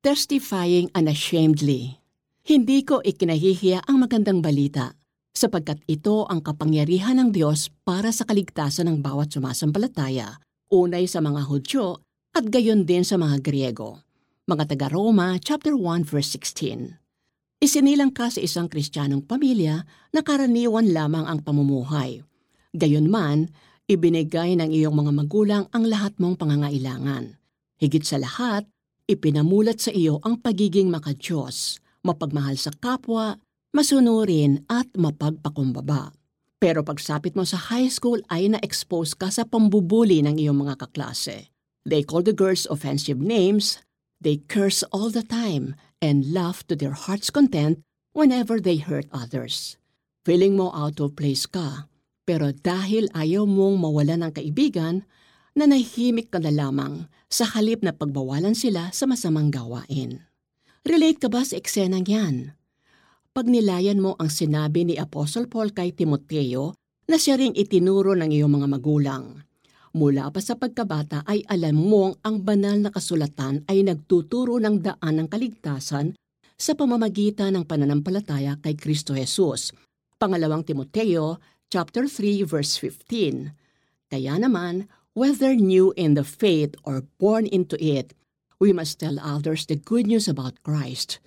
testifying 0.00 0.88
unashamedly. 0.96 2.00
Hindi 2.40 2.80
ko 2.88 3.04
ikinahihiya 3.04 3.84
ang 3.84 4.00
magandang 4.00 4.40
balita 4.40 4.96
sapagkat 5.36 5.84
ito 5.84 6.24
ang 6.24 6.40
kapangyarihan 6.40 7.20
ng 7.20 7.30
Diyos 7.36 7.68
para 7.84 8.08
sa 8.08 8.24
kaligtasan 8.24 8.88
ng 8.88 8.98
bawat 9.04 9.36
sumasampalataya, 9.36 10.40
unay 10.72 11.04
sa 11.04 11.20
mga 11.20 11.44
Hudyo 11.44 12.00
at 12.32 12.48
gayon 12.48 12.88
din 12.88 13.04
sa 13.04 13.20
mga 13.20 13.44
Griego. 13.44 14.00
Mga 14.48 14.74
taga-Roma, 14.74 15.36
chapter 15.38 15.76
1, 15.76 16.08
verse 16.08 16.32
16. 16.32 16.96
Isinilang 17.60 18.16
ka 18.16 18.32
sa 18.32 18.40
isang 18.40 18.72
kristyanong 18.72 19.28
pamilya 19.28 19.84
na 20.16 20.20
karaniwan 20.24 20.96
lamang 20.96 21.28
ang 21.28 21.44
pamumuhay. 21.44 22.24
Gayunman, 22.72 23.52
ibinigay 23.84 24.56
ng 24.56 24.72
iyong 24.72 24.96
mga 24.96 25.12
magulang 25.12 25.64
ang 25.76 25.84
lahat 25.84 26.16
mong 26.16 26.40
pangangailangan. 26.40 27.36
Higit 27.76 28.02
sa 28.08 28.16
lahat, 28.16 28.64
Ipinamulat 29.10 29.82
sa 29.82 29.90
iyo 29.90 30.22
ang 30.22 30.38
pagiging 30.38 30.86
makadiyos, 30.86 31.82
mapagmahal 32.06 32.54
sa 32.54 32.70
kapwa, 32.70 33.34
masunurin 33.74 34.62
at 34.70 34.86
mapagpakumbaba. 34.94 36.14
Pero 36.62 36.86
pagsapit 36.86 37.34
mo 37.34 37.42
sa 37.42 37.58
high 37.58 37.90
school 37.90 38.22
ay 38.30 38.54
na-expose 38.54 39.18
ka 39.18 39.26
sa 39.34 39.42
pambubuli 39.42 40.22
ng 40.22 40.38
iyong 40.38 40.62
mga 40.62 40.86
kaklase. 40.86 41.50
They 41.82 42.06
call 42.06 42.22
the 42.22 42.30
girls 42.30 42.70
offensive 42.70 43.18
names, 43.18 43.82
they 44.22 44.46
curse 44.46 44.86
all 44.94 45.10
the 45.10 45.26
time, 45.26 45.74
and 45.98 46.30
laugh 46.30 46.62
to 46.70 46.78
their 46.78 46.94
heart's 46.94 47.34
content 47.34 47.82
whenever 48.14 48.62
they 48.62 48.78
hurt 48.78 49.10
others. 49.10 49.74
Feeling 50.22 50.54
mo 50.54 50.70
out 50.70 51.02
of 51.02 51.18
place 51.18 51.50
ka, 51.50 51.90
pero 52.22 52.54
dahil 52.54 53.10
ayaw 53.10 53.42
mong 53.42 53.74
mawala 53.74 54.14
ng 54.22 54.30
kaibigan, 54.30 55.02
nanahimik 55.58 56.30
ka 56.30 56.38
na 56.38 56.54
lamang 56.54 57.10
sa 57.30 57.46
halip 57.46 57.86
na 57.86 57.94
pagbawalan 57.94 58.58
sila 58.58 58.90
sa 58.90 59.06
masamang 59.06 59.54
gawain. 59.54 60.26
Relate 60.82 61.22
ka 61.22 61.30
ba 61.30 61.46
sa 61.46 61.54
eksenang 61.54 62.04
yan? 62.04 62.58
Pag 63.30 63.46
nilayan 63.46 64.02
mo 64.02 64.18
ang 64.18 64.26
sinabi 64.26 64.82
ni 64.82 64.98
Apostle 64.98 65.46
Paul 65.46 65.70
kay 65.70 65.94
Timoteo 65.94 66.74
na 67.06 67.14
siya 67.14 67.38
ring 67.38 67.54
itinuro 67.54 68.18
ng 68.18 68.34
iyong 68.34 68.50
mga 68.50 68.66
magulang. 68.66 69.46
Mula 69.94 70.30
pa 70.34 70.42
sa 70.42 70.58
pagkabata 70.58 71.22
ay 71.26 71.46
alam 71.46 71.78
mong 71.78 72.22
ang 72.26 72.42
banal 72.42 72.78
na 72.82 72.90
kasulatan 72.90 73.66
ay 73.70 73.86
nagtuturo 73.86 74.58
ng 74.58 74.82
daan 74.82 75.22
ng 75.22 75.26
kaligtasan 75.30 76.14
sa 76.58 76.72
pamamagitan 76.74 77.54
ng 77.54 77.64
pananampalataya 77.66 78.58
kay 78.58 78.74
Kristo 78.74 79.14
Jesus. 79.14 79.70
Pangalawang 80.18 80.66
Timoteo, 80.66 81.38
chapter 81.70 82.06
3, 82.06 82.42
verse 82.46 82.78
15. 82.78 83.54
Kaya 84.10 84.34
naman, 84.38 84.90
Whether 85.14 85.56
new 85.56 85.92
in 85.96 86.14
the 86.14 86.22
faith 86.22 86.76
or 86.84 87.02
born 87.18 87.46
into 87.46 87.74
it, 87.82 88.14
we 88.60 88.72
must 88.72 89.00
tell 89.00 89.18
others 89.18 89.66
the 89.66 89.74
good 89.74 90.06
news 90.06 90.28
about 90.28 90.62
Christ. 90.62 91.18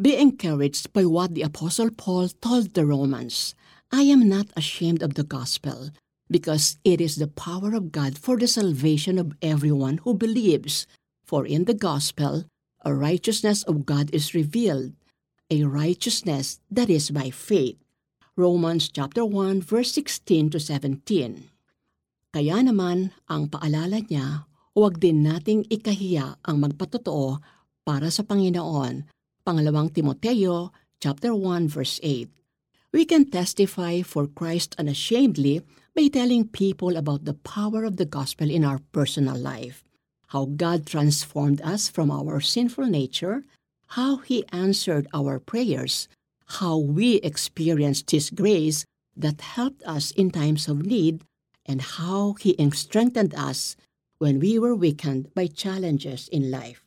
Be 0.00 0.16
encouraged 0.16 0.92
by 0.94 1.04
what 1.04 1.34
the 1.34 1.42
Apostle 1.42 1.90
Paul 1.90 2.28
told 2.40 2.72
the 2.72 2.86
Romans. 2.86 3.54
I 3.92 4.02
am 4.02 4.28
not 4.28 4.46
ashamed 4.56 5.02
of 5.02 5.14
the 5.14 5.24
gospel, 5.24 5.90
because 6.30 6.78
it 6.84 7.02
is 7.02 7.16
the 7.16 7.28
power 7.28 7.74
of 7.74 7.92
God 7.92 8.16
for 8.16 8.38
the 8.38 8.48
salvation 8.48 9.18
of 9.18 9.36
everyone 9.42 9.98
who 9.98 10.14
believes. 10.14 10.86
For 11.22 11.44
in 11.44 11.66
the 11.66 11.74
gospel, 11.74 12.46
a 12.82 12.94
righteousness 12.94 13.62
of 13.64 13.84
God 13.84 14.08
is 14.14 14.32
revealed, 14.34 14.94
a 15.50 15.64
righteousness 15.64 16.60
that 16.70 16.88
is 16.88 17.10
by 17.10 17.28
faith. 17.28 17.76
Romans 18.36 18.88
chapter 18.88 19.26
1 19.26 19.60
verse 19.60 19.92
16 19.92 20.48
to 20.50 20.58
17. 20.58 21.51
Kaya 22.32 22.64
naman, 22.64 23.12
ang 23.28 23.52
paalala 23.52 24.00
niya, 24.08 24.48
huwag 24.72 24.96
din 25.04 25.20
nating 25.20 25.68
ikahiya 25.68 26.40
ang 26.40 26.64
magpatotoo 26.64 27.44
para 27.84 28.08
sa 28.08 28.24
Panginoon. 28.24 29.04
Pangalawang 29.44 29.92
Timoteo, 29.92 30.72
chapter 30.96 31.36
1, 31.36 31.68
verse 31.68 32.00
8. 32.00 32.32
We 32.96 33.04
can 33.04 33.28
testify 33.28 34.00
for 34.00 34.24
Christ 34.24 34.72
unashamedly 34.80 35.60
by 35.92 36.08
telling 36.08 36.48
people 36.48 36.96
about 36.96 37.28
the 37.28 37.36
power 37.36 37.84
of 37.84 38.00
the 38.00 38.08
gospel 38.08 38.48
in 38.48 38.64
our 38.64 38.80
personal 38.96 39.36
life, 39.36 39.84
how 40.32 40.48
God 40.48 40.88
transformed 40.88 41.60
us 41.60 41.92
from 41.92 42.08
our 42.08 42.40
sinful 42.40 42.88
nature, 42.88 43.44
how 44.00 44.24
He 44.24 44.48
answered 44.56 45.04
our 45.12 45.36
prayers, 45.36 46.08
how 46.64 46.80
we 46.80 47.20
experienced 47.20 48.08
His 48.08 48.32
grace 48.32 48.88
that 49.12 49.44
helped 49.44 49.84
us 49.84 50.16
in 50.16 50.32
times 50.32 50.64
of 50.64 50.88
need, 50.88 51.20
and 51.66 51.82
how 51.98 52.34
He 52.40 52.56
strengthened 52.72 53.34
us 53.34 53.76
when 54.18 54.38
we 54.38 54.58
were 54.58 54.74
weakened 54.74 55.34
by 55.34 55.46
challenges 55.46 56.28
in 56.28 56.50
life. 56.50 56.86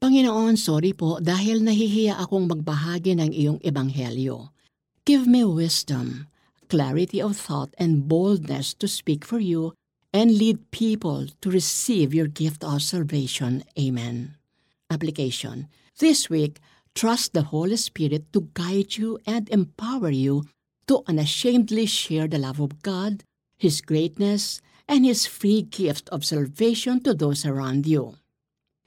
Panginoon, 0.00 0.56
sorry 0.56 0.92
po 0.92 1.20
dahil 1.20 1.64
nahihiya 1.64 2.20
akong 2.20 2.48
magbahagi 2.48 3.16
ng 3.16 3.32
iyong 3.32 3.60
ebanghelyo. 3.64 4.52
Give 5.04 5.28
me 5.28 5.44
wisdom, 5.44 6.28
clarity 6.68 7.20
of 7.20 7.36
thought, 7.36 7.72
and 7.76 8.08
boldness 8.08 8.72
to 8.80 8.88
speak 8.88 9.24
for 9.24 9.40
you 9.40 9.76
and 10.12 10.32
lead 10.32 10.70
people 10.72 11.28
to 11.40 11.48
receive 11.52 12.12
your 12.12 12.28
gift 12.28 12.64
of 12.64 12.80
salvation. 12.80 13.64
Amen. 13.76 14.36
Application. 14.88 15.68
This 15.98 16.28
week, 16.28 16.60
trust 16.94 17.34
the 17.34 17.52
Holy 17.52 17.76
Spirit 17.76 18.32
to 18.32 18.48
guide 18.54 18.96
you 18.96 19.20
and 19.26 19.48
empower 19.50 20.08
you 20.10 20.44
to 20.86 21.04
unashamedly 21.08 21.86
share 21.86 22.28
the 22.28 22.38
love 22.38 22.60
of 22.60 22.80
God 22.80 23.24
His 23.64 23.80
greatness, 23.80 24.60
and 24.84 25.08
His 25.08 25.24
free 25.24 25.64
gift 25.64 26.12
of 26.12 26.28
salvation 26.28 27.00
to 27.08 27.16
those 27.16 27.48
around 27.48 27.88
you. 27.88 28.20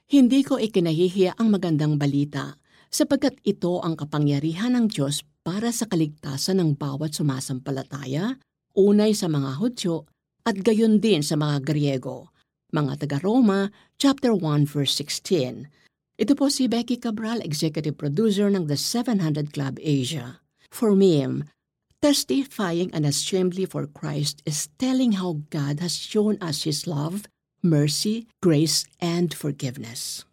Hindi 0.06 0.46
ko 0.46 0.56
ikinahihiya 0.56 1.36
ang 1.36 1.50
magandang 1.50 1.98
balita 1.98 2.54
sapagkat 2.88 3.36
ito 3.44 3.82
ang 3.84 3.98
kapangyarihan 3.98 4.72
ng 4.78 4.86
Diyos 4.88 5.26
para 5.44 5.74
sa 5.74 5.84
kaligtasan 5.90 6.62
ng 6.62 6.70
bawat 6.78 7.18
sumasampalataya, 7.18 8.38
unay 8.78 9.12
sa 9.12 9.26
mga 9.28 9.60
Hudyo 9.60 10.08
at 10.46 10.62
gayon 10.64 11.02
din 11.02 11.20
sa 11.20 11.36
mga 11.36 11.66
Griego. 11.66 12.32
Mga 12.72 13.04
taga-Roma, 13.04 13.68
chapter 14.00 14.32
1, 14.32 14.64
verse 14.64 14.96
16. 14.96 15.68
Ito 16.20 16.32
po 16.36 16.48
si 16.48 16.68
Becky 16.68 16.96
Cabral, 17.00 17.44
executive 17.44 17.96
producer 17.96 18.48
ng 18.48 18.68
The 18.68 18.76
700 18.76 19.52
Club 19.52 19.76
Asia. 19.80 20.40
For 20.68 20.92
me, 20.92 21.24
Testifying 22.00 22.94
unashamedly 22.94 23.66
for 23.66 23.86
Christ 23.88 24.40
is 24.46 24.68
telling 24.78 25.12
how 25.12 25.42
God 25.50 25.80
has 25.80 25.96
shown 25.96 26.38
us 26.40 26.62
His 26.62 26.86
love, 26.86 27.26
mercy, 27.60 28.28
grace, 28.40 28.86
and 29.00 29.34
forgiveness. 29.34 30.24